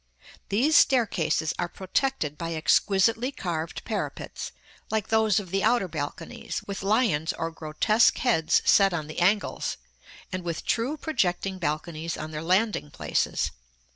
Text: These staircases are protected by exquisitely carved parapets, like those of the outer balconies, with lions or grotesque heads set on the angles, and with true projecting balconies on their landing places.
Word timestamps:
These 0.49 0.75
staircases 0.75 1.53
are 1.59 1.69
protected 1.69 2.35
by 2.35 2.55
exquisitely 2.55 3.31
carved 3.31 3.85
parapets, 3.85 4.51
like 4.89 5.09
those 5.09 5.39
of 5.39 5.51
the 5.51 5.63
outer 5.63 5.87
balconies, 5.87 6.63
with 6.65 6.81
lions 6.81 7.33
or 7.33 7.51
grotesque 7.51 8.17
heads 8.17 8.63
set 8.65 8.95
on 8.95 9.05
the 9.05 9.19
angles, 9.19 9.77
and 10.31 10.43
with 10.43 10.65
true 10.65 10.97
projecting 10.97 11.59
balconies 11.59 12.17
on 12.17 12.31
their 12.31 12.41
landing 12.41 12.89
places. 12.89 13.51